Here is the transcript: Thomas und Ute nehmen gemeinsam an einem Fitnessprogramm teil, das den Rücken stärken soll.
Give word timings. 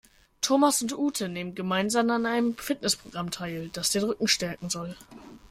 Thomas 0.41 0.81
und 0.81 0.97
Ute 0.97 1.29
nehmen 1.29 1.53
gemeinsam 1.53 2.09
an 2.09 2.25
einem 2.25 2.57
Fitnessprogramm 2.57 3.29
teil, 3.29 3.69
das 3.71 3.91
den 3.91 4.01
Rücken 4.05 4.27
stärken 4.27 4.67
soll. 4.71 4.95